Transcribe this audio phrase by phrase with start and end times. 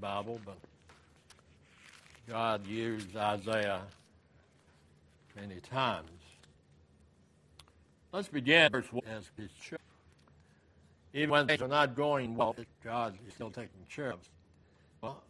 [0.00, 0.56] Bible, but
[2.28, 3.82] God used Isaiah
[5.36, 6.08] many times.
[8.12, 9.80] Let's begin verse 1 as his children.
[11.14, 14.28] Even when things are not going well, God is still taking care of us.
[15.00, 15.22] Well,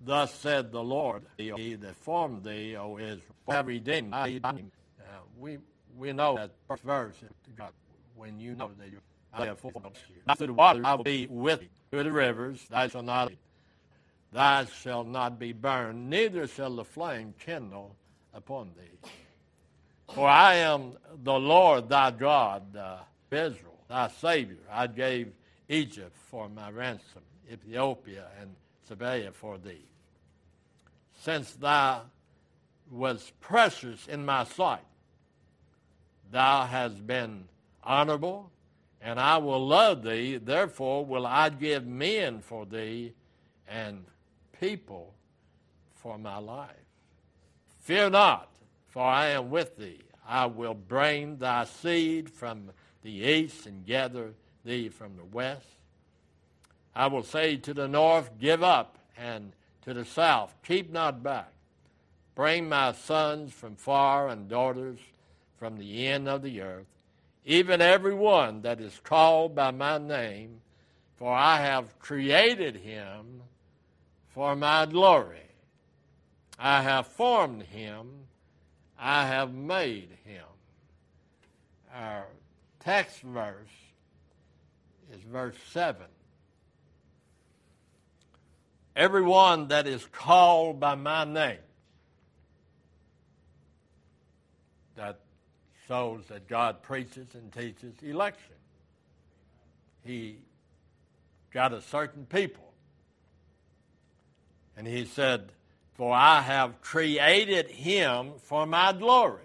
[0.00, 4.40] Thus said the Lord, He that formed thee, O Israel, have redeemed thee.
[4.42, 4.52] Uh,
[5.38, 5.58] we,
[5.98, 7.14] we know that first verse,
[7.56, 7.70] God,
[8.16, 8.98] when you know that you
[9.32, 9.76] I have formed
[10.08, 10.34] you.
[10.36, 11.68] Through the waters, I will be with thee.
[11.90, 13.32] Through the rivers, thou shalt not,
[14.32, 17.96] thou shalt not be burned, neither shall the flame kindle
[18.32, 19.08] upon thee.
[20.14, 22.98] For I am the Lord thy God, uh,
[23.30, 24.56] Israel, thy Savior.
[24.70, 25.32] I gave
[25.68, 28.54] Egypt for my ransom, Ethiopia and
[28.88, 29.84] Seba for thee.
[31.20, 32.02] Since thou
[32.90, 34.84] was precious in my sight,
[36.32, 37.44] thou hast been
[37.84, 38.50] honorable,
[39.00, 40.38] and I will love thee.
[40.38, 43.12] Therefore will I give men for thee
[43.68, 44.04] and
[44.60, 45.14] people
[45.94, 46.68] for my life.
[47.80, 48.48] Fear not,
[48.88, 50.02] for I am with thee.
[50.28, 52.70] I will bring thy seed from
[53.02, 55.66] the east and gather thee from the west.
[56.94, 61.52] I will say to the north, Give up, and to the south, Keep not back.
[62.34, 64.98] Bring my sons from far and daughters
[65.58, 66.86] from the end of the earth,
[67.44, 70.60] even every one that is called by my name,
[71.16, 73.42] for I have created him
[74.40, 75.50] for my glory.
[76.58, 78.06] I have formed him,
[78.98, 80.46] I have made him.
[81.94, 82.24] Our
[82.82, 83.68] text verse
[85.12, 86.06] is verse 7.
[88.96, 91.58] Everyone that is called by my name,
[94.96, 95.20] that
[95.86, 98.56] shows that God preaches and teaches election.
[100.02, 100.38] He
[101.52, 102.69] got a certain people.
[104.80, 105.52] And he said,
[105.92, 109.42] For I have created him for my glory.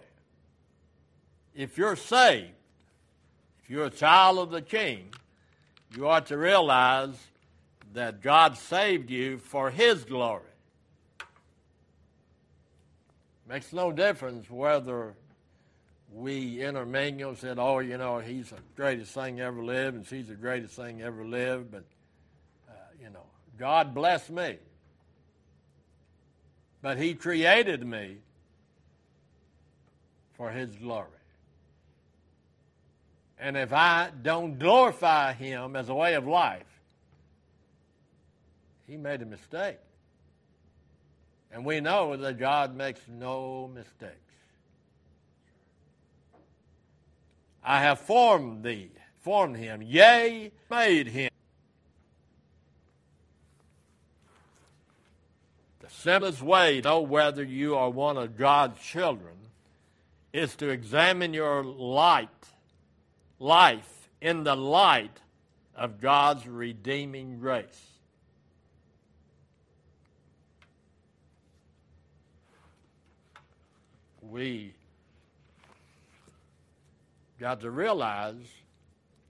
[1.54, 2.54] If you're saved,
[3.62, 5.14] if you're a child of the king,
[5.94, 7.18] you ought to realize
[7.92, 10.44] that God saved you for his glory.
[13.50, 15.16] Makes no difference whether
[16.14, 20.30] we intermingle and said, oh, you know, he's the greatest thing ever lived and she's
[20.30, 21.84] the greatest thing ever lived, but,
[22.70, 22.74] uh,
[23.04, 23.26] you know,
[23.58, 24.60] God bless me.
[26.86, 28.18] But he created me
[30.38, 31.08] for his glory.
[33.40, 36.68] And if I don't glorify him as a way of life,
[38.86, 39.80] he made a mistake.
[41.52, 44.14] And we know that God makes no mistakes.
[47.64, 48.92] I have formed thee,
[49.22, 51.32] formed him, yea, made him.
[56.02, 59.34] Simplest way to know whether you are one of God's children
[60.34, 62.30] is to examine your light,
[63.40, 65.22] life in the light
[65.76, 67.82] of God's redeeming grace.
[74.22, 74.74] We
[77.40, 78.36] got to realize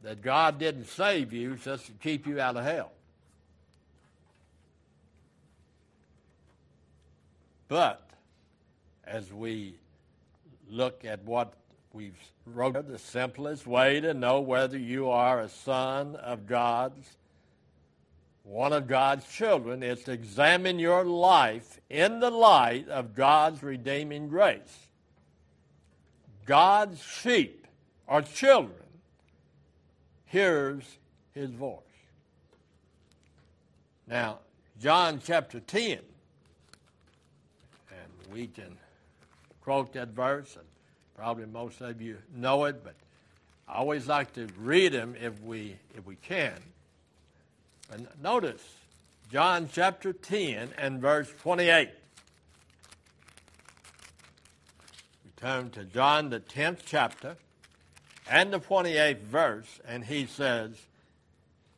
[0.03, 2.91] that God didn't save you just to keep you out of hell.
[7.67, 8.09] But
[9.05, 9.75] as we
[10.69, 11.53] look at what
[11.93, 17.17] we've wrote, the simplest way to know whether you are a son of God's,
[18.43, 24.27] one of God's children, is to examine your life in the light of God's redeeming
[24.27, 24.87] grace.
[26.45, 27.65] God's sheep
[28.07, 28.83] our children,
[30.25, 30.83] hears
[31.33, 31.81] his voice.
[34.07, 34.39] Now,
[34.79, 36.01] John chapter 10, and
[38.35, 38.77] we can
[39.61, 40.65] quote that verse, and
[41.15, 42.95] probably most of you know it, but
[43.65, 46.53] I always like to read them if we, if we can.
[47.93, 48.61] And notice
[49.31, 51.87] John chapter 10 and verse 28.
[55.23, 57.37] We turn to John, the 10th chapter
[58.29, 60.71] and the 28th verse, and he says,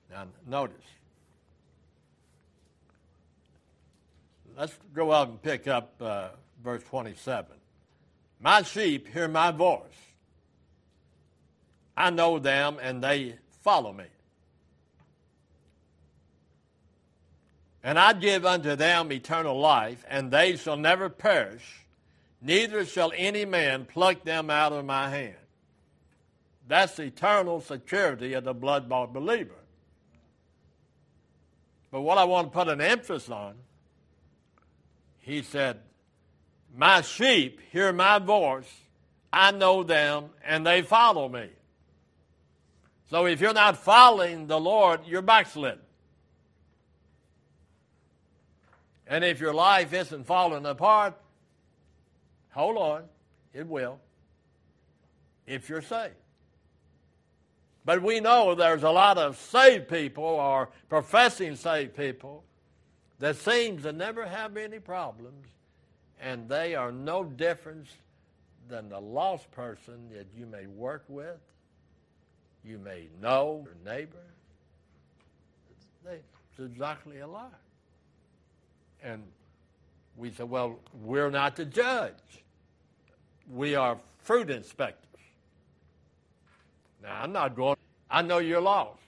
[0.09, 0.75] now notice,
[4.57, 6.29] let's go out and pick up uh,
[6.63, 7.51] verse 27.
[8.39, 9.81] My sheep hear my voice.
[11.95, 14.05] I know them, and they follow me.
[17.83, 21.85] And I give unto them eternal life, and they shall never perish,
[22.41, 25.35] neither shall any man pluck them out of my hand.
[26.67, 29.55] That's the eternal security of the blood bought believer.
[31.91, 33.55] But what I want to put an emphasis on,
[35.21, 35.79] he said,
[36.75, 38.71] My sheep hear my voice,
[39.31, 41.49] I know them, and they follow me.
[43.09, 45.79] So if you're not following the Lord, you're backslidden.
[49.07, 51.13] And if your life isn't falling apart,
[52.51, 53.03] hold on,
[53.53, 53.99] it will.
[55.45, 56.13] If you're saved.
[57.85, 62.43] But we know there's a lot of saved people or professing saved people
[63.19, 65.47] that seems to never have any problems,
[66.21, 67.87] and they are no different
[68.67, 71.39] than the lost person that you may work with,
[72.63, 74.17] you may know, your neighbor.
[76.05, 77.51] It's exactly alike.
[79.03, 79.23] And
[80.15, 82.13] we say, well, we're not the judge.
[83.53, 85.03] We are fruit inspectors.
[87.03, 87.77] Now, I'm not going,
[88.09, 88.99] I know you're lost.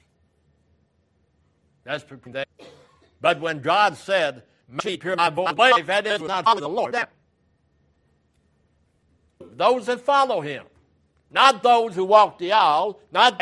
[1.84, 2.06] That's
[3.20, 4.44] but when God said,
[4.82, 5.56] Sheep hear my voice,
[5.86, 6.96] that is not follow the Lord.
[9.56, 10.66] Those that follow him,
[11.32, 13.42] not those who walk the aisle, not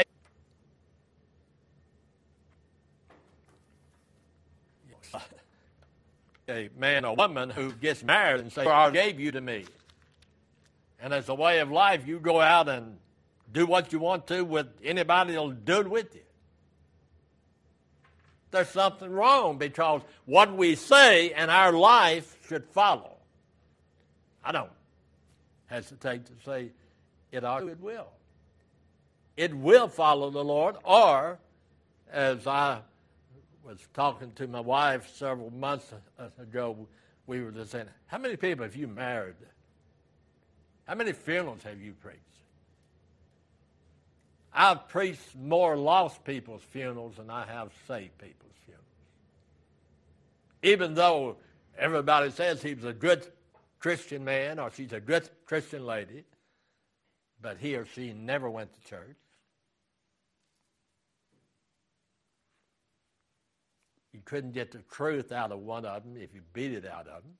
[6.49, 9.65] a man or woman who gets married and says, I gave you to me.
[11.01, 12.97] And as a way of life, you go out and
[13.51, 16.21] do what you want to with anybody that'll do it with you.
[18.51, 23.17] There's something wrong because what we say and our life should follow.
[24.43, 24.71] I don't
[25.65, 26.71] hesitate to say
[27.31, 28.07] it ought it will.
[29.35, 31.37] It will follow the Lord, or
[32.11, 32.79] as I
[33.63, 35.93] was talking to my wife several months
[36.39, 36.87] ago,
[37.27, 39.35] we were just saying, How many people have you married?
[40.87, 42.21] How many funerals have you preached?
[44.59, 48.85] I've preached more lost people's funerals than I have saved people's funerals.
[50.63, 51.37] Even though
[51.77, 53.23] everybody says he was a good
[53.77, 56.23] Christian man or she's a good Christian lady,
[57.39, 59.15] but he or she never went to church.
[64.11, 67.07] You couldn't get the truth out of one of them if you beat it out
[67.07, 67.37] of them.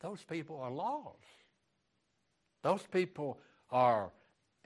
[0.00, 1.16] Those people are lost.
[2.64, 3.38] Those people
[3.70, 4.10] are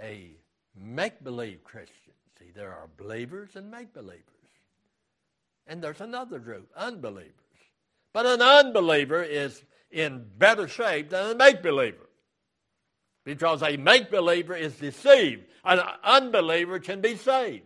[0.01, 0.39] a
[0.79, 2.17] make believe Christians.
[2.39, 4.23] See, there are believers and make believers.
[5.67, 7.33] And there's another group, unbelievers.
[8.13, 12.09] But an unbeliever is in better shape than a make believer.
[13.25, 17.65] Because a make believer is deceived, an unbeliever can be saved.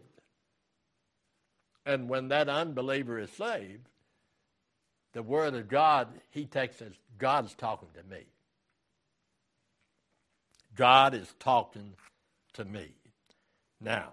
[1.84, 3.86] And when that unbeliever is saved,
[5.12, 8.24] the Word of God, he takes as God's talking to me.
[10.76, 11.94] God is talking
[12.54, 12.94] to me.
[13.80, 14.12] Now,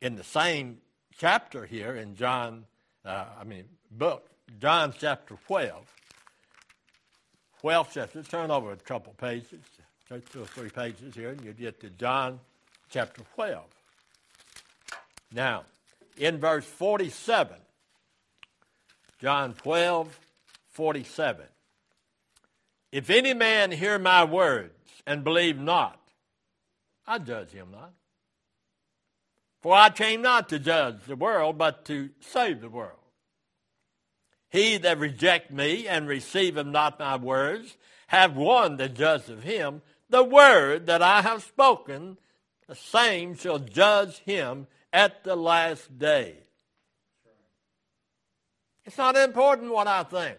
[0.00, 0.78] in the same
[1.18, 2.64] chapter here in John,
[3.04, 4.28] uh, I mean, book,
[4.60, 5.84] John chapter 12,
[7.60, 9.60] 12 chapter, turn over a couple pages,
[10.08, 12.38] two or three pages here, and you get to John
[12.90, 13.64] chapter 12.
[15.32, 15.64] Now,
[16.16, 17.56] in verse 47,
[19.20, 20.20] John 12,
[20.70, 21.46] 47.
[22.90, 24.74] If any man hear my words
[25.06, 25.98] and believe not,
[27.06, 27.92] I judge him not.
[29.62, 32.98] For I came not to judge the world, but to save the world.
[34.50, 37.76] He that reject me and receiveth not my words
[38.08, 39.80] have one that judge of him.
[40.10, 42.18] The word that I have spoken,
[42.68, 46.36] the same shall judge him at the last day.
[48.84, 50.38] It's not important what I think.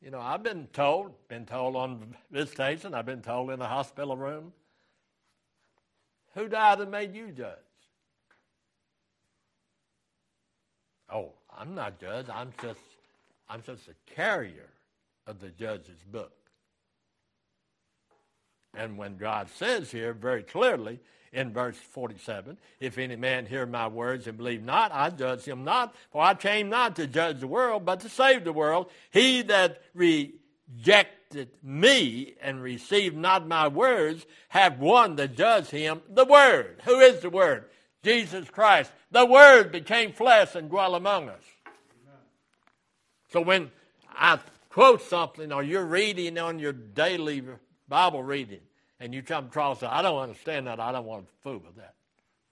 [0.00, 4.16] You know, I've been told, been told on visitation, I've been told in a hospital
[4.16, 4.52] room,
[6.34, 7.58] who died and made you judge?
[11.12, 12.26] Oh, I'm not judge.
[12.32, 12.80] I'm just,
[13.48, 14.70] I'm just a carrier
[15.26, 16.32] of the judge's book.
[18.76, 20.98] And when God says here very clearly
[21.32, 25.62] in verse 47, if any man hear my words and believe not, I judge him
[25.64, 28.90] not, for I came not to judge the world, but to save the world.
[29.10, 29.80] He that
[31.34, 36.80] rejected me and received not my words have one that judge him, the Word.
[36.84, 37.66] Who is the Word?
[38.02, 38.90] Jesus Christ.
[39.10, 41.42] The Word became flesh and dwelt among us.
[43.32, 43.70] So when
[44.12, 44.38] I
[44.68, 47.42] quote something or you're reading on your daily
[47.88, 48.60] Bible reading,
[49.00, 50.80] and you come across it, I don't understand that.
[50.80, 51.94] I don't want to fool with that.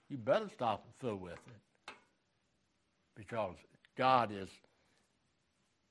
[0.09, 1.93] You better stop and fool with it.
[3.15, 3.55] Because
[3.97, 4.49] God is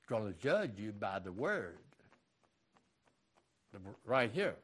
[0.07, 1.77] going to judge you by the word.
[4.05, 4.55] Right here.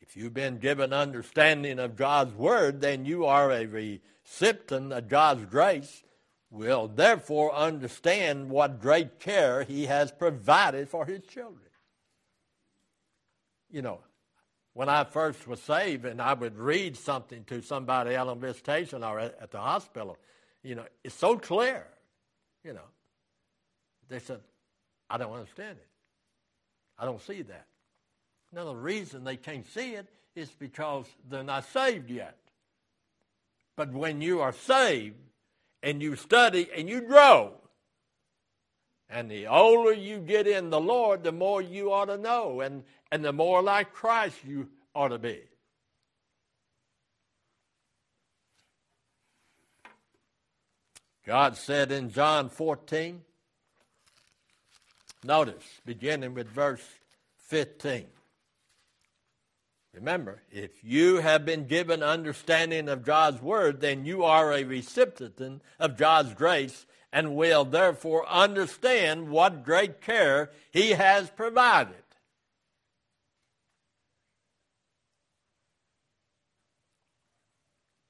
[0.00, 5.44] If you've been given understanding of God's word, then you are a recipient of God's
[5.44, 6.02] grace,
[6.50, 11.70] will therefore understand what great care He has provided for His children.
[13.70, 14.00] You know,
[14.72, 19.04] when I first was saved and I would read something to somebody out on visitation
[19.04, 20.18] or at the hospital,
[20.64, 21.86] you know, it's so clear,
[22.64, 22.88] you know.
[24.10, 24.40] They said,
[25.08, 25.86] I don't understand it.
[26.98, 27.66] I don't see that.
[28.52, 32.36] Now, the reason they can't see it is because they're not saved yet.
[33.76, 35.16] But when you are saved
[35.82, 37.54] and you study and you grow,
[39.08, 42.82] and the older you get in the Lord, the more you ought to know, and,
[43.10, 45.40] and the more like Christ you ought to be.
[51.24, 53.22] God said in John 14,
[55.24, 56.82] notice, beginning with verse
[57.48, 58.06] 15.
[59.92, 65.62] Remember, if you have been given understanding of God's word, then you are a recipient
[65.80, 71.94] of God's grace and will therefore understand what great care He has provided.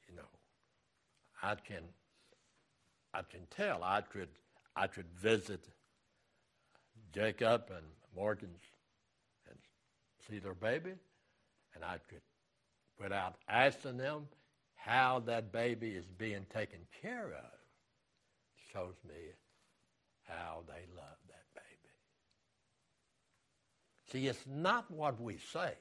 [0.07, 0.29] You know,
[1.43, 1.83] I can,
[3.15, 3.83] I can tell.
[3.83, 4.29] I could,
[4.77, 5.67] I could visit
[7.13, 8.63] Jacob and Morgan's
[9.49, 9.59] and
[10.29, 10.93] see their baby
[11.75, 12.23] and I could,
[12.99, 14.27] without asking them
[14.75, 17.59] how that baby is being taken care of,
[18.73, 19.15] shows me
[20.25, 21.93] how they love that baby.
[24.11, 25.75] See, it's not what we say,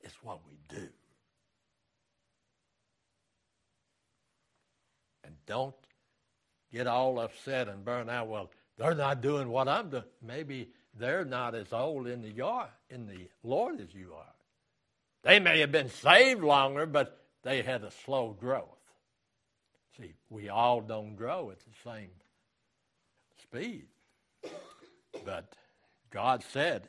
[0.00, 0.88] it's what we do.
[5.24, 5.74] And don't
[6.72, 8.28] get all upset and burn out.
[8.28, 10.04] Well, they're not doing what I'm doing.
[10.22, 14.34] Maybe they're not as old in the yard, in the Lord as you are.
[15.22, 18.64] They may have been saved longer, but they had a slow growth.
[19.98, 22.10] See, we all don't grow at the same
[23.42, 23.86] speed.
[25.24, 25.52] But
[26.10, 26.88] God said,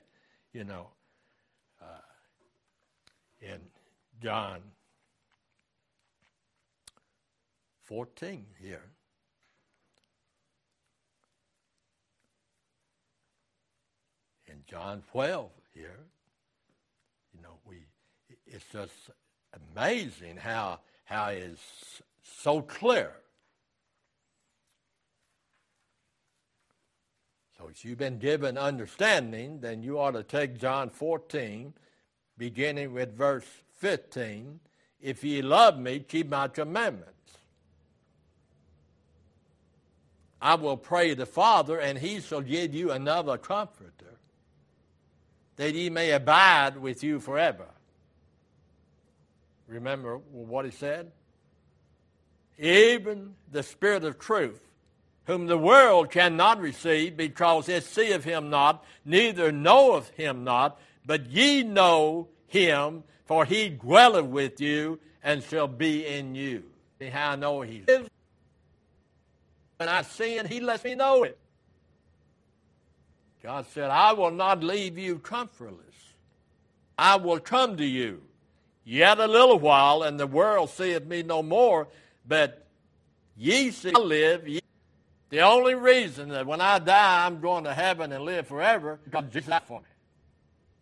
[0.53, 0.88] you know,
[1.81, 1.86] uh,
[3.41, 3.60] in
[4.22, 4.60] John
[7.86, 8.84] 14 here,
[14.69, 15.99] John 12 here,
[17.33, 17.77] You know, we
[18.45, 18.93] it's just
[19.73, 23.11] amazing how, how it's so clear.
[27.57, 31.73] So if you've been given understanding, then you ought to take John 14,
[32.38, 33.45] beginning with verse
[33.79, 34.59] 15.
[35.01, 37.13] If ye love me, keep my commandments.
[40.41, 44.09] I will pray the Father, and he shall give you another comforter,
[45.60, 47.66] that he may abide with you forever.
[49.68, 51.12] Remember what he said?
[52.58, 54.62] Even the Spirit of truth,
[55.25, 61.25] whom the world cannot receive, because it seeth him not, neither knoweth him not, but
[61.25, 66.63] ye know him, for he dwelleth with you and shall be in you.
[67.00, 68.08] See how I know he is?
[69.75, 71.38] When I sin, he lets me know it.
[73.50, 75.96] God said, I will not leave you comfortless.
[77.00, 78.22] I will come to you.
[78.84, 81.88] Yet a little while, and the world seeth me no more,
[82.27, 82.68] but
[83.36, 84.48] ye see I live.
[84.48, 84.62] Ye.
[85.32, 89.24] The only reason that when I die, I'm going to heaven and live forever, because
[89.34, 89.88] Jesus died for me.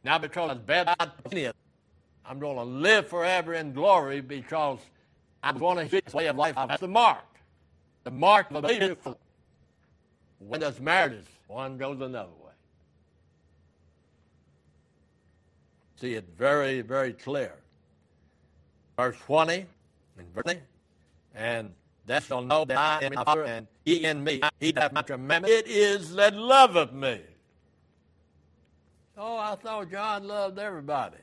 [0.04, 0.94] Not because it's bad,
[2.26, 4.80] I'm going to live forever in glory because
[5.42, 6.56] I'm going to see this way of life.
[6.56, 7.24] That's the mark.
[8.04, 9.18] The mark of the beautiful.
[10.40, 12.47] When there's marriage, one goes another way.
[16.00, 17.54] See it very, very clear
[18.98, 19.66] verse 20
[20.18, 20.60] and verse 20,
[21.36, 21.74] and
[22.06, 24.42] that shall know that I am Father, and he in me.
[24.60, 27.22] He that hath my commandment, it is that loveth me.
[29.18, 31.18] Oh, I thought God loved everybody.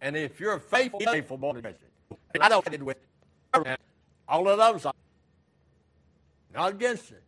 [0.00, 1.62] And if you're faithful, faithful, born
[2.40, 2.96] I don't get it with
[4.28, 4.92] all of those.
[6.52, 7.22] Not against it.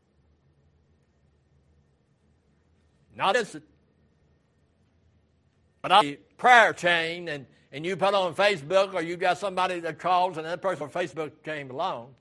[3.16, 3.62] Not against it.
[5.84, 9.98] But I prayer chain and, and you put on Facebook or you got somebody that
[9.98, 12.14] calls and that person on Facebook came along.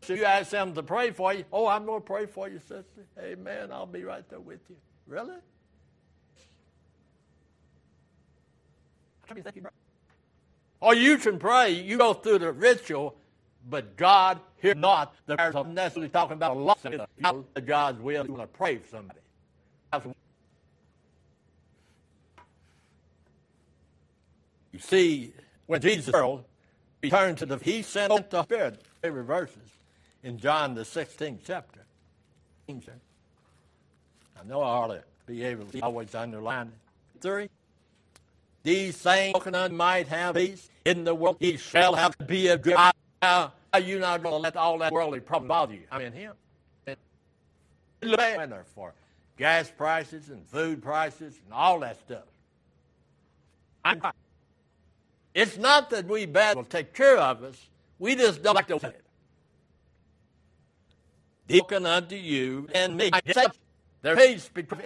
[0.00, 1.44] So you ask them to pray for you.
[1.52, 3.04] Oh, I'm going to pray for you, sister.
[3.18, 3.72] Amen.
[3.72, 4.76] I'll be right there with you.
[5.06, 5.36] Really?
[10.80, 11.72] Or you can pray.
[11.72, 13.16] You go through the ritual,
[13.68, 15.56] but God hears not the prayers.
[15.56, 18.24] I'm necessarily talking about a lot of God's will.
[18.24, 19.20] You want to pray for somebody.
[24.76, 25.32] You see,
[25.64, 26.44] when Jesus world
[27.02, 28.82] returned to the, he sent the Spirit.
[29.00, 29.70] Favorite verses
[30.22, 31.80] in John the 16th chapter.
[32.68, 32.74] I
[34.46, 37.22] know I ought to be able to always underline it.
[37.22, 37.48] Three.
[38.64, 39.34] These things
[39.70, 41.38] might have peace in the world.
[41.40, 42.76] He shall have to be a good.
[43.22, 45.84] How are you not going to let all that worldly problem bother you?
[45.90, 46.34] I mean, him.
[48.02, 48.92] Winner for
[49.38, 52.24] gas prices and food prices and all that stuff.
[53.82, 54.02] I'm,
[55.36, 57.68] it's not that we bad will take care of us.
[57.98, 59.02] We just don't like to it.
[61.46, 63.10] Deacon unto you and me.
[64.00, 64.80] Their peace between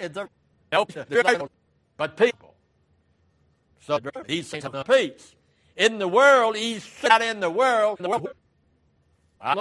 [1.96, 2.54] but people.
[3.80, 5.36] So he's saying something peace.
[5.76, 8.00] In the world, he's not in the world.
[8.00, 8.30] In the world.
[9.40, 9.54] I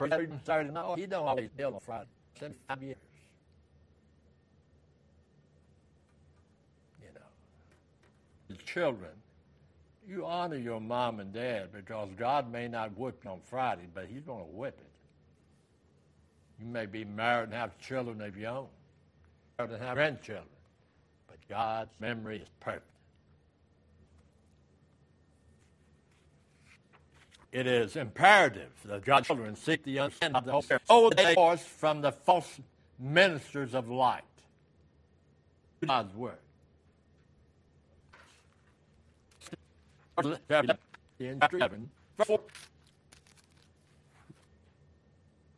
[0.44, 2.10] started no, he don't always deal on Friday.
[2.40, 2.98] Seventy-five years.
[7.02, 7.22] You know,
[8.50, 9.12] the children,
[10.10, 14.08] you honor your mom and dad because God may not whip you on Friday, but
[14.12, 14.86] He's going to whip it.
[16.60, 18.68] You may be married and have children of your own,
[19.60, 20.46] and have grandchildren,
[21.28, 22.84] but God's memory is perfect.
[27.52, 30.84] It is imperative that God's children seek the understanding of the Holy Spirit.
[30.90, 32.60] Oh, they from the false
[33.00, 34.24] ministers of light.
[35.86, 36.38] God's word.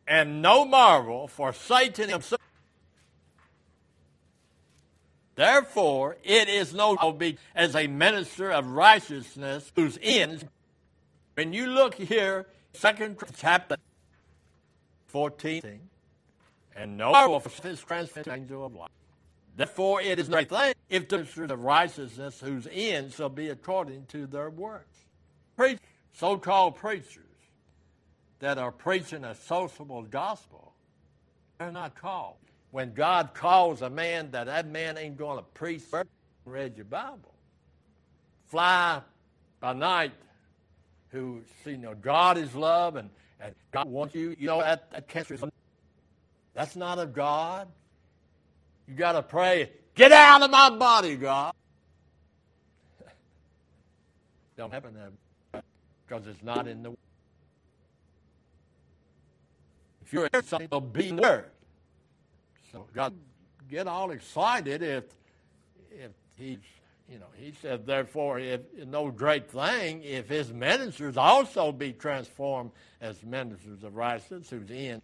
[0.06, 2.40] And no marvel, for Satan himself.
[5.34, 10.44] Therefore, it is no be as a minister of righteousness whose ends
[11.34, 13.76] when you look here, second chapter
[15.06, 15.80] 14,
[16.76, 18.90] and no marvel for his transfigured angel of light.
[19.56, 24.06] Therefore, it is no thing if the ministers of righteousness whose end shall be according
[24.06, 24.96] to their works.
[25.56, 25.78] Preach,
[26.12, 27.24] so-called preachers
[28.38, 30.72] that are preaching a sociable gospel,
[31.58, 32.36] they're not called.
[32.70, 35.82] When God calls a man, that that man ain't going to preach,
[36.46, 37.34] read your Bible.
[38.48, 39.02] Fly
[39.60, 40.12] by night
[41.08, 44.90] who see, you know, God is love and, and God wants you, you know, that,
[44.92, 45.36] that cancer
[46.54, 47.68] that's not of God.
[48.92, 51.54] You got to pray, get out of my body, God.
[54.58, 55.64] Don't happen that
[56.06, 56.92] because it's not in the
[60.04, 61.46] If you're something, it'll be in the Word.
[62.70, 63.14] So God
[63.70, 65.04] get all excited if
[65.90, 66.58] if He's
[67.08, 72.72] you know, he said, therefore, if no great thing if his ministers also be transformed
[73.00, 75.02] as ministers of righteousness, whose ends.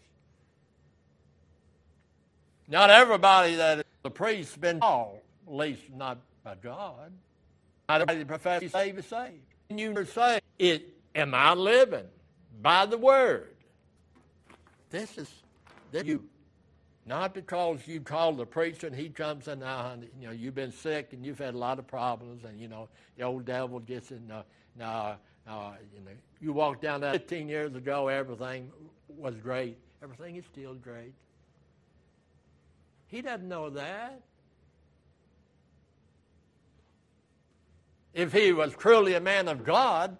[2.69, 7.13] Not everybody that a priest has been called, at least not by God.
[7.89, 9.41] Not everybody profess to save is saved.
[9.71, 12.07] And you say, it, am I living
[12.61, 13.55] by the word?
[14.91, 15.33] This is,
[15.91, 16.25] this you
[17.07, 20.73] not because you called the preacher and he comes and now, you know, you've been
[20.73, 24.11] sick and you've had a lot of problems and, you know, the old devil gets
[24.11, 24.43] in, uh,
[24.77, 28.71] now, you know, you walked down that 15 years ago, everything
[29.09, 29.79] was great.
[30.03, 31.15] Everything is still great.
[33.09, 34.21] He doesn't know that.
[38.15, 40.17] If he was truly a man of God,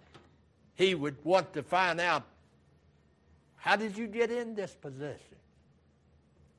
[0.75, 2.23] he would want to find out
[3.57, 5.37] how did you get in this position?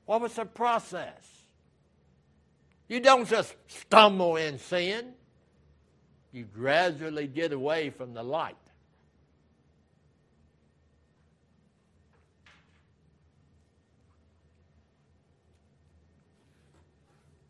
[0.07, 1.27] What was the process?
[2.89, 5.15] You don't just stumble in sin.
[6.33, 8.57] You gradually get away from the light.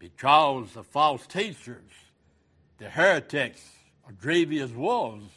[0.01, 1.93] Because the false teachers,
[2.79, 3.63] the heretics,
[4.07, 5.31] are grievous wolves.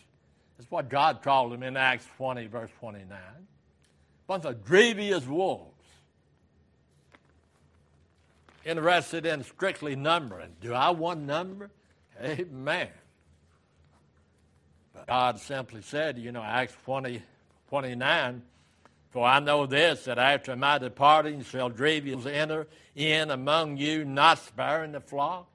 [0.57, 3.19] That's what God called them in Acts 20, verse 29.
[4.25, 5.69] Bunch of grievous wolves
[8.65, 10.51] interested in strictly numbering.
[10.61, 11.69] Do I want number?
[12.21, 12.87] Amen.
[14.93, 17.21] But God simply said, you know, Acts 20,
[17.69, 18.41] 29,
[19.13, 24.39] For I know this, that after my departing shall grievous enter in among you, not
[24.39, 25.47] sparing the flock.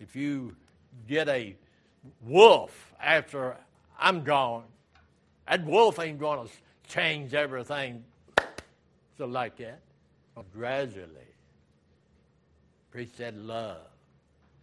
[0.00, 0.56] If you
[1.08, 1.54] get a
[2.22, 3.56] wolf after
[3.98, 4.64] I'm gone,
[5.48, 6.52] that wolf ain't going to
[6.92, 8.04] change everything
[9.16, 9.80] so like that
[10.52, 11.06] gradually
[12.90, 13.78] preach that love,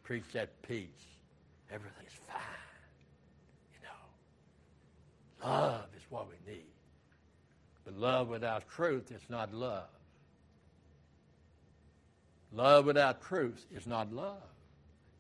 [0.04, 0.88] preach that peace.
[1.71, 2.57] Everything's fine.
[5.43, 6.63] Love is what we need.
[7.86, 9.88] But love without truth is not love.
[12.54, 14.41] Love without truth is not love.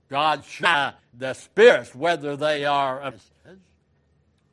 [0.09, 3.21] God try the spirits whether they are of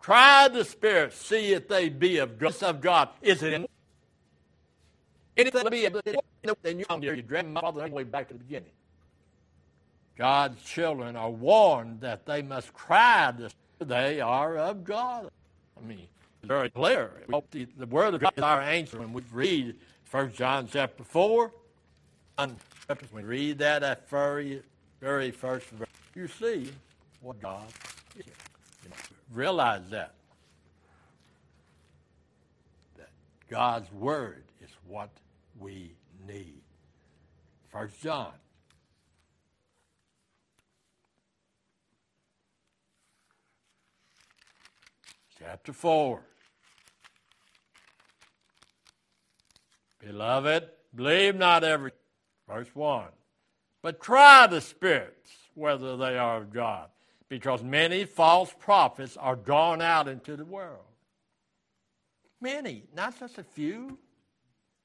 [0.01, 2.63] Try the spirits, see if they be of God.
[2.63, 3.09] Of God.
[3.23, 3.67] Is it in
[5.35, 5.89] anything be
[6.63, 8.71] then you your grandmother all the way back to the beginning.
[10.19, 13.55] God's children are warned that they must cry this.
[13.79, 15.31] They are of God.
[15.77, 17.11] I mean, it's very clear.
[17.51, 19.77] The, the word of God is our answer when we read
[20.11, 21.53] 1 John chapter 4.
[22.39, 22.57] And
[22.87, 24.63] when we read that at very,
[25.01, 26.71] very first verse, you see
[27.21, 27.67] what God
[28.17, 28.27] is.
[28.83, 28.97] You know,
[29.33, 30.15] realize that.
[32.97, 33.09] That
[33.49, 35.11] God's word is what
[35.59, 35.93] we
[36.27, 36.61] need.
[37.71, 38.33] First John
[45.39, 46.21] chapter 4.
[50.01, 51.93] Beloved, believe not every,
[52.49, 53.07] verse 1,
[53.83, 56.89] but try the spirits whether they are of God,
[57.29, 60.85] because many false prophets are gone out into the world.
[62.41, 63.99] Many, not just a few,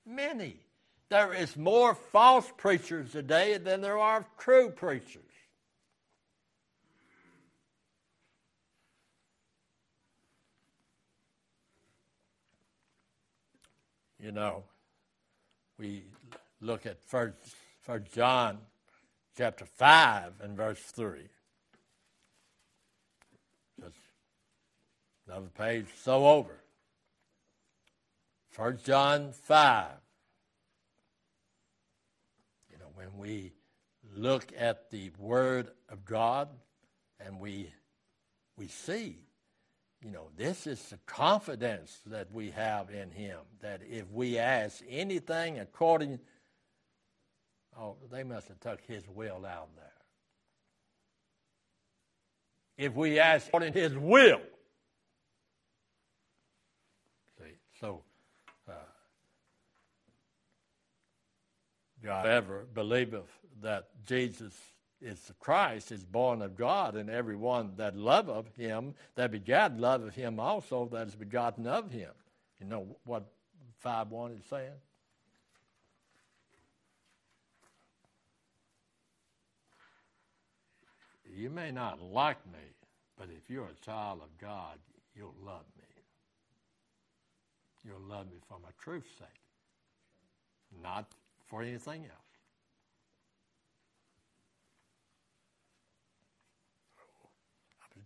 [0.05, 0.57] many.
[1.09, 5.23] There is more false preachers today than there are true preachers.
[14.19, 14.63] You know,
[15.77, 16.03] we
[16.59, 17.37] look at first,
[17.81, 18.57] first John
[19.37, 21.19] chapter 5 and verse 3.
[23.79, 23.95] Just
[25.25, 26.59] another page so over.
[28.49, 29.87] First John 5.
[32.69, 33.53] You know, when we
[34.13, 36.49] look at the Word of God
[37.25, 37.71] and we,
[38.57, 39.28] we see
[40.03, 44.81] you know, this is the confidence that we have in Him that if we ask
[44.87, 46.19] anything according,
[47.77, 49.85] oh, they must have took His will out there.
[52.77, 54.39] If we ask according to His will,
[57.37, 58.01] see, so
[58.69, 58.71] uh,
[62.01, 63.27] God ever believeth
[63.61, 64.53] that Jesus
[65.01, 70.15] is Christ is born of God, and every one that loveth him, that begat, loveth
[70.15, 72.11] him also that is begotten of him.
[72.59, 73.25] You know what
[73.79, 74.71] 5 1 is saying?
[81.33, 82.59] You may not like me,
[83.17, 84.77] but if you're a child of God,
[85.15, 85.85] you'll love me.
[87.85, 89.27] You'll love me for my truth's sake,
[90.83, 91.05] not
[91.47, 92.28] for anything else.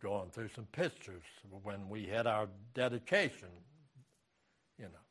[0.04, 1.24] Going through some pictures
[1.64, 3.48] when we had our dedication,
[4.78, 5.06] you know.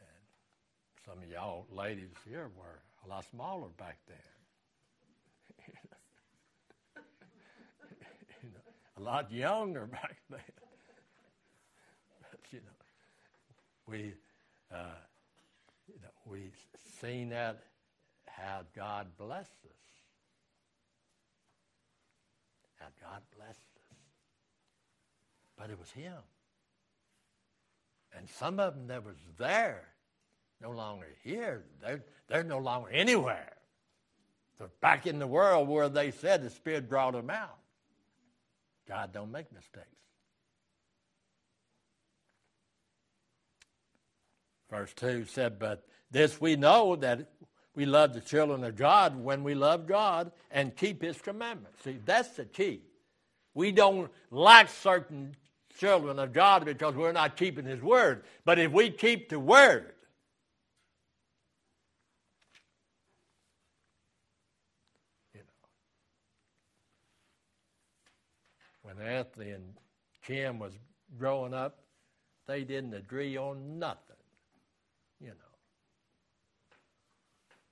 [0.00, 4.16] And some of y'all ladies here were a lot smaller back then.
[8.42, 8.60] you know,
[8.96, 10.40] a lot younger back then.
[12.22, 12.72] but, you know,
[13.86, 14.14] we,
[14.74, 14.96] uh,
[15.86, 16.50] you know, we
[17.02, 17.64] seen that
[18.26, 19.99] how God blessed us.
[22.80, 23.58] Now, God blessed
[23.90, 23.98] us.
[25.56, 26.14] But it was Him.
[28.16, 29.84] And some of them that was there,
[30.60, 31.64] no longer here.
[31.80, 33.52] They're, they're no longer anywhere.
[34.58, 37.58] They're back in the world where they said the Spirit brought them out.
[38.88, 39.86] God don't make mistakes.
[44.68, 47.30] Verse 2 said, But this we know that
[47.74, 51.82] we love the children of God when we love God and keep His commandments.
[51.84, 52.82] See, that's the key.
[53.54, 55.36] We don't like certain
[55.78, 58.24] children of God because we're not keeping His word.
[58.44, 59.92] But if we keep the word,
[65.32, 65.46] you know,
[68.82, 69.74] when Anthony and
[70.26, 70.72] Kim was
[71.18, 71.78] growing up,
[72.46, 74.16] they didn't agree on nothing.
[75.20, 75.49] You know.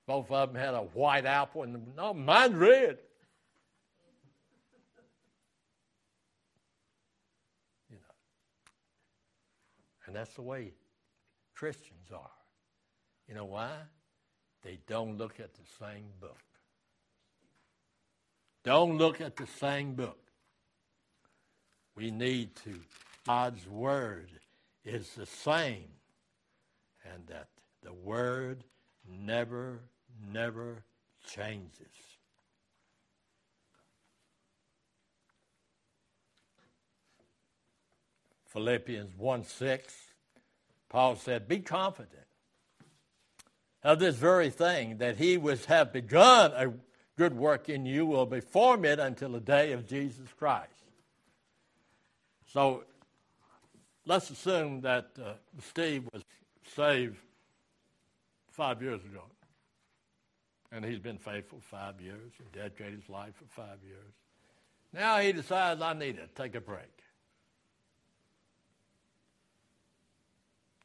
[0.09, 2.97] Both of them had a white apple, and no, mine's red.
[7.91, 8.15] You know,
[10.07, 10.73] and that's the way
[11.53, 12.31] Christians are.
[13.27, 13.69] You know why?
[14.63, 16.41] They don't look at the same book.
[18.63, 20.31] Don't look at the same book.
[21.95, 22.79] We need to.
[23.27, 24.31] God's word
[24.83, 25.89] is the same,
[27.13, 27.49] and that
[27.83, 28.63] the word
[29.07, 29.81] never
[30.33, 30.83] never
[31.25, 31.87] changes.
[38.47, 39.93] Philippians 1 6,
[40.89, 42.25] Paul said, Be confident
[43.83, 46.73] of this very thing, that he which hath begun a
[47.15, 50.71] good work in you will perform it until the day of Jesus Christ.
[52.47, 52.83] So
[54.05, 56.23] let's assume that uh, Steve was
[56.75, 57.17] saved
[58.51, 59.23] five years ago.
[60.79, 64.13] And he's been faithful five years, he dedicated his life for five years.
[64.93, 66.87] Now he decides I need to take a break.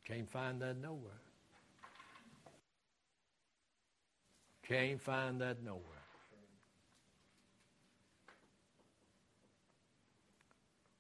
[0.05, 1.13] Can't find that nowhere.
[4.67, 5.85] Can't find that nowhere.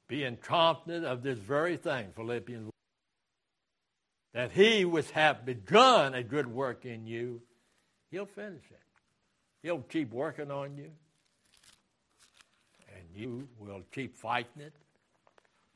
[0.06, 2.70] Being confident of this very thing, Philippians,
[4.34, 7.42] that he which hath begun a good work in you,
[8.12, 8.83] he'll finish it.
[9.64, 10.90] He'll keep working on you.
[12.94, 14.74] And you will keep fighting it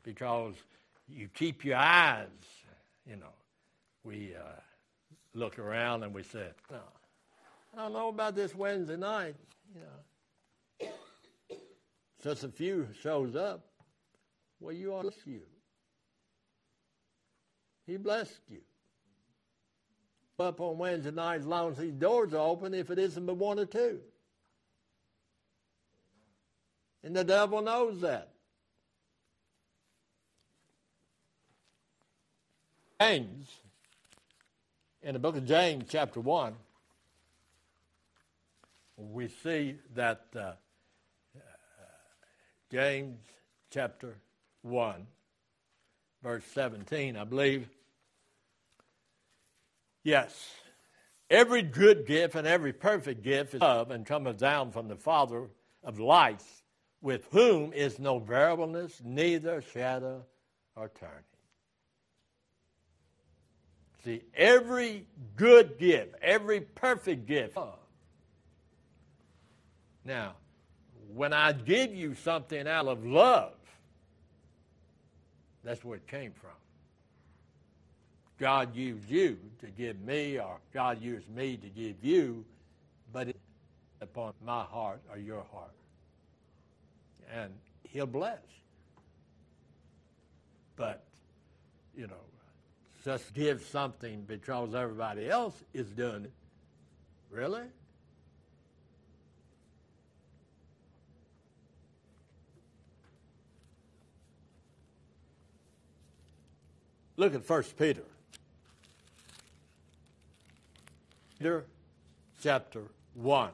[0.03, 0.55] because
[1.09, 2.27] you keep your eyes,
[3.07, 3.33] you know.
[4.05, 4.61] We uh,
[5.33, 6.81] look around and we say, no,
[7.75, 9.37] I don't know about this Wednesday night,
[9.75, 10.89] you know.
[12.23, 13.65] Just a few shows up.
[14.61, 15.41] Well, you are to you.
[17.87, 18.61] He blessed you.
[20.41, 23.37] Up on Wednesday night, as long as these doors are open, if it isn't but
[23.37, 23.99] one or two.
[27.03, 28.29] And the devil knows that.
[33.01, 33.49] James,
[35.03, 36.55] in the book of James, chapter 1,
[38.97, 40.53] we see that uh,
[42.71, 43.19] James
[43.71, 44.15] chapter
[44.63, 45.05] 1,
[46.23, 47.69] verse 17, I believe.
[50.03, 50.55] Yes,
[51.29, 55.49] every good gift and every perfect gift is of and cometh down from the Father
[55.83, 56.63] of lights,
[57.01, 60.25] with whom is no variableness, neither shadow
[60.75, 61.15] or turning.
[64.05, 65.07] See, every
[65.37, 67.57] good gift, every perfect gift.
[67.57, 67.67] Uh,
[70.05, 70.35] now,
[71.13, 73.55] when I give you something out of love,
[75.65, 76.58] that's where it came from.
[78.39, 82.45] God used you to give me, or God used me to give you,
[83.13, 83.39] but it's
[84.01, 85.73] upon my heart or your heart.
[87.35, 88.39] And He'll bless.
[90.77, 91.05] But,
[91.97, 92.15] you know,
[93.05, 96.33] just give something because everybody else is doing it.
[97.31, 97.65] Really?
[107.17, 108.05] Look at 1 Peter.
[111.39, 111.67] Peter
[112.43, 112.83] chapter
[113.15, 113.51] 1.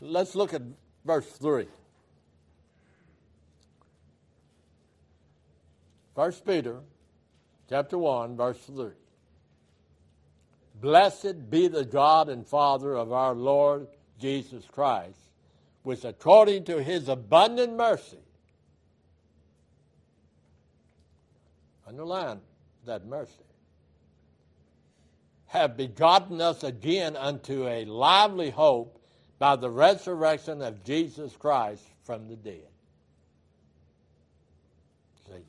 [0.00, 0.62] Let's look at
[1.04, 1.66] verse 3.
[6.14, 6.76] 1 Peter
[7.68, 8.86] chapter 1, verse 3.
[10.80, 15.18] Blessed be the God and Father of our Lord Jesus Christ,
[15.82, 18.16] which according to his abundant mercy
[21.90, 22.38] Underline
[22.86, 23.32] that mercy.
[25.46, 29.02] Have begotten us again unto a lively hope
[29.40, 32.68] by the resurrection of Jesus Christ from the dead.
[35.26, 35.42] See,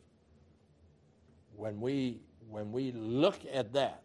[1.55, 4.01] when we when we look at that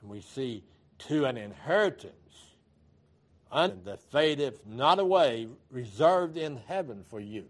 [0.00, 0.64] and we see
[1.08, 2.14] to an inheritance
[3.52, 7.44] and that fadeth not away, reserved in heaven for you.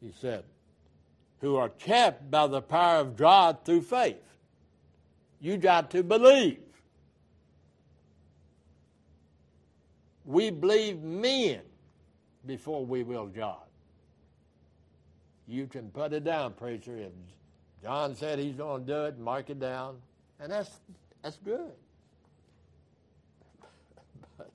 [0.00, 0.44] He said,
[1.40, 4.16] who are kept by the power of God through faith.
[5.40, 6.60] You got to believe.
[10.24, 11.60] We believe men
[12.46, 13.56] before we will God.
[15.48, 16.96] You can put it down, preacher.
[16.96, 17.12] If
[17.82, 19.96] John said he's going to do it, mark it down,
[20.38, 20.70] and that's
[21.22, 21.72] that's good.
[24.38, 24.50] but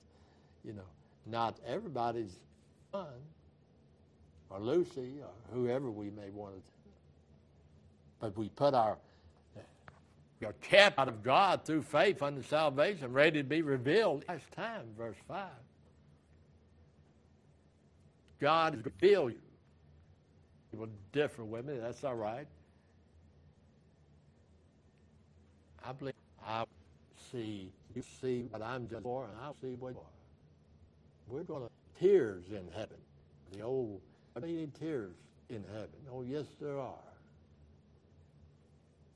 [0.64, 0.88] you know,
[1.26, 2.36] not everybody's
[2.92, 3.08] fun
[4.50, 6.60] or Lucy or whoever we may want to.
[8.20, 8.96] But we put our
[10.60, 15.16] kept out of God through faith unto salvation, ready to be revealed last time, verse
[15.26, 15.46] 5.
[18.38, 19.38] God has revealed you.
[20.72, 22.46] You will differ with me, that's all right.
[25.84, 26.14] I believe
[26.46, 26.64] I
[27.32, 30.04] see you see what I'm just for, and I'll see what you are.
[31.28, 32.98] We're to tears in heaven.
[33.52, 34.02] The old
[34.44, 35.14] any tears
[35.48, 35.88] in heaven?
[36.12, 36.94] Oh, yes, there are.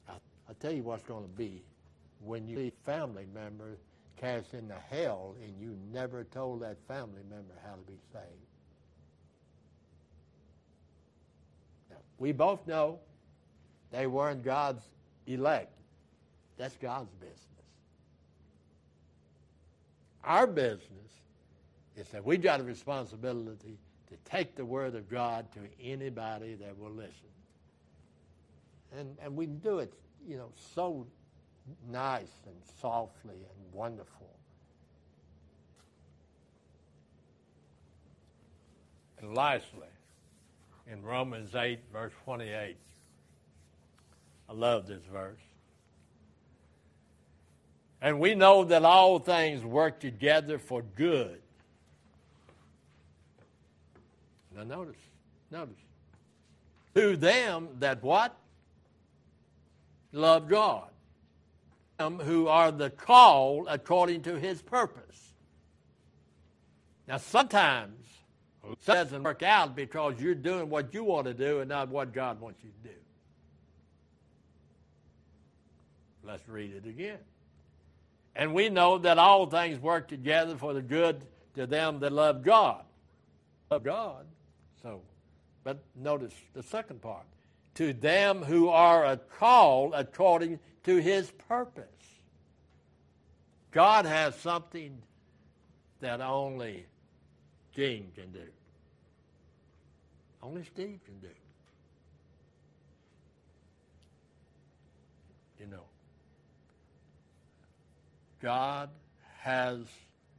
[0.09, 0.13] I,
[0.49, 1.63] I tell you what's going to be
[2.25, 3.79] when you see family members
[4.17, 8.51] cast into hell and you never told that family member how to be saved.
[12.21, 13.01] we both know
[13.91, 14.85] they weren't God's
[15.27, 15.73] elect.
[16.57, 17.39] That's God's business.
[20.23, 20.87] Our business
[21.97, 23.79] is that we got a responsibility
[24.11, 27.13] to take the Word of God to anybody that will listen.
[28.99, 29.93] And, and we do it,
[30.29, 31.07] you know, so
[31.91, 34.27] nice and softly and wonderful.
[39.21, 39.87] And lastly,
[40.91, 42.77] in Romans 8, verse 28,
[44.49, 45.39] I love this verse.
[48.03, 51.40] And we know that all things work together for good.
[54.61, 55.01] Now notice,
[55.51, 55.77] notice.
[56.95, 58.37] To them that what?
[60.13, 60.89] Love God.
[61.99, 65.33] Them who are the called according to his purpose.
[67.09, 68.07] Now sometimes
[68.71, 72.13] it doesn't work out because you're doing what you want to do and not what
[72.13, 72.95] God wants you to do.
[76.23, 77.19] Let's read it again.
[78.37, 81.23] And we know that all things work together for the good
[81.55, 82.85] to them that love God.
[83.71, 84.27] Love God.
[84.83, 85.03] So,
[85.65, 87.25] but notice the second part.
[87.75, 91.85] To them who are called according to his purpose.
[93.71, 94.99] God has something
[96.01, 96.87] that only
[97.75, 98.47] Gene can do.
[100.43, 101.35] Only Steve can do.
[105.61, 105.85] You know.
[108.43, 108.89] God
[109.39, 109.79] has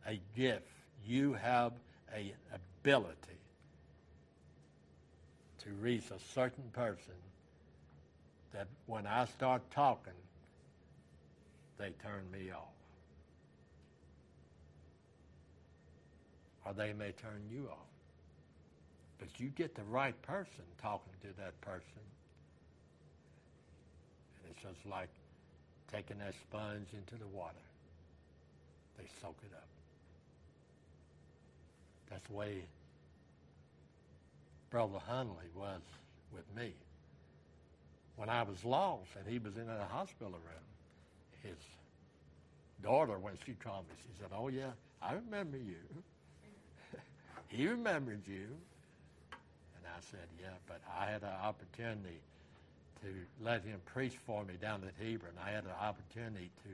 [0.07, 0.67] a gift.
[1.05, 1.73] You have
[2.13, 3.30] an ability
[5.63, 7.13] to reach a certain person
[8.53, 10.13] that when I start talking,
[11.77, 12.67] they turn me off.
[16.65, 17.77] Or they may turn you off.
[19.19, 22.01] But you get the right person talking to that person.
[24.37, 25.09] And it's just like
[25.91, 27.53] taking that sponge into the water.
[28.97, 29.67] They soak it up.
[32.09, 32.63] That's the way
[34.71, 35.81] Brother Hunley was
[36.33, 36.73] with me.
[38.15, 40.67] When I was lost and he was in a hospital room,
[41.43, 41.57] his
[42.81, 45.75] daughter, when she called me, she said, Oh, yeah, I remember you.
[47.49, 48.47] he remembered you.
[49.31, 52.21] And I said, Yeah, but I had an opportunity
[53.01, 53.07] to
[53.43, 55.33] let him preach for me down at Hebron.
[55.45, 56.69] I had an opportunity to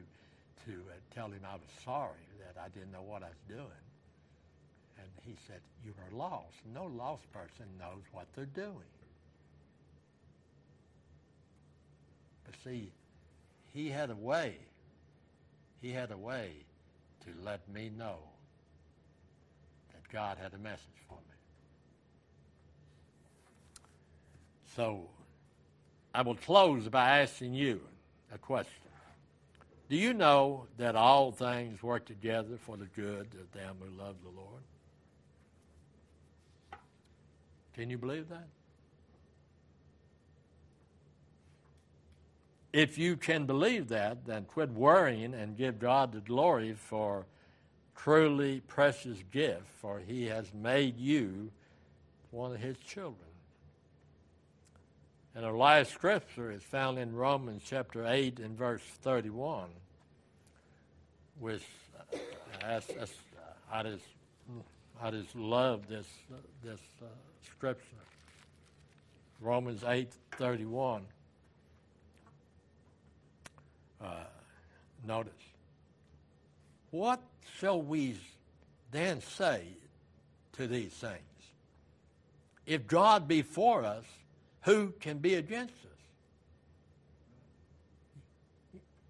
[0.66, 3.87] to uh, tell him I was sorry that I didn't know what I was doing.
[5.28, 6.56] He said, You are lost.
[6.74, 8.88] No lost person knows what they're doing.
[12.46, 12.92] But see,
[13.74, 14.56] he had a way,
[15.82, 16.52] he had a way
[17.26, 18.16] to let me know
[19.92, 21.36] that God had a message for me.
[24.78, 25.10] So
[26.14, 27.82] I will close by asking you
[28.34, 28.72] a question.
[29.90, 34.16] Do you know that all things work together for the good of them who love
[34.24, 34.62] the Lord?
[37.78, 38.48] Can you believe that?
[42.74, 47.26] If you can believe that, then quit worrying and give God the glory for
[47.96, 51.52] truly precious gift, for he has made you
[52.32, 53.16] one of his children.
[55.36, 59.68] And our last scripture is found in Romans chapter 8 and verse 31,
[61.40, 61.64] which
[61.96, 62.18] uh,
[62.64, 62.82] I,
[63.72, 64.04] I, just,
[65.00, 66.08] I just love this,
[66.64, 67.06] this uh,
[67.56, 67.84] scripture.
[69.42, 71.04] Romans 8 31.
[74.02, 74.06] Uh,
[75.06, 75.34] notice.
[76.92, 77.22] What
[77.60, 78.16] shall we
[78.92, 79.64] then say
[80.54, 81.22] to these things?
[82.66, 84.06] If God be for us,
[84.62, 85.88] who can be against us?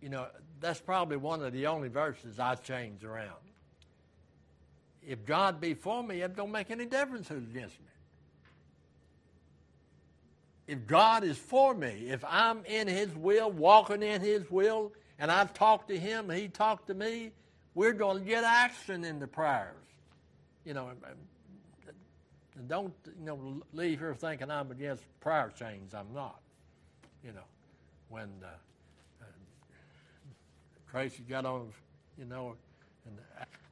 [0.02, 0.28] You know,
[0.60, 3.34] that's probably one of the only verses I change around.
[5.06, 7.88] If God be for me, it don't make any difference who's against me.
[10.68, 15.32] If God is for me, if I'm in His will, walking in His will, and
[15.32, 17.32] I've talked to Him, He talked to me,
[17.74, 19.76] we're going to get action in the prayers.
[20.66, 20.92] You know,
[22.68, 25.94] don't you know leave here thinking I'm against prayer chains.
[25.94, 26.40] I'm not.
[27.24, 27.46] You know,
[28.10, 28.48] when uh,
[29.22, 29.26] uh,
[30.90, 31.72] Tracy got on,
[32.18, 32.56] you know,
[33.06, 33.18] and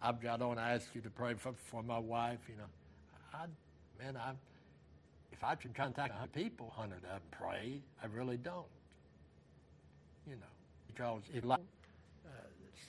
[0.01, 0.57] I've got on.
[0.57, 2.39] I asked you to pray for, for my wife.
[2.47, 2.69] You know,
[3.33, 3.45] I
[4.01, 4.33] man, I
[5.45, 7.81] I should contact a people, hundred of them pray.
[8.01, 8.65] I really don't.
[10.27, 10.53] You know,
[10.87, 11.57] because if uh,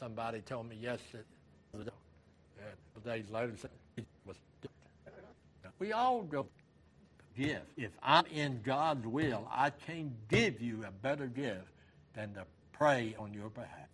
[0.01, 3.71] somebody told me yes that uh, days later said
[5.79, 6.47] we all go.
[7.37, 7.67] gift.
[7.77, 11.69] If I'm in God's will, I can't give you a better gift
[12.15, 13.89] than to pray on your behalf.